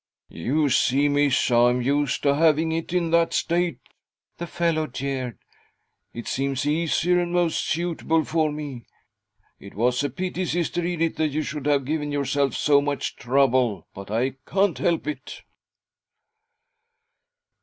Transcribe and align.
'You 0.47 0.67
see, 0.69 1.07
miss, 1.09 1.51
I'm 1.51 1.79
used 1.79 2.23
to 2.23 2.33
having 2.33 2.71
it 2.71 2.91
in 2.91 3.11
that 3.11 3.33
state,' 3.33 3.77
the 4.39 4.47
fellow 4.47 4.87
jeered.' 4.87 5.37
It 6.15 6.27
seems 6.27 6.65
easier 6.65 7.19
and 7.19 7.31
most 7.31 7.63
suitable 7.63 8.23
for 8.23 8.51
me. 8.51 8.87
It 9.59 9.75
was 9.75 10.03
a 10.03 10.09
pity, 10.09 10.45
Sister 10.45 10.83
Edith, 10.83 11.17
that 11.17 11.27
you 11.27 11.43
should 11.43 11.67
have 11.67 11.85
given 11.85 12.11
yourself 12.11 12.55
so 12.55 12.81
much 12.81 13.15
trouble, 13.15 13.85
but 13.93 14.09
I 14.09 14.37
can't 14.47 14.79
help 14.79 15.05
it.' 15.05 15.43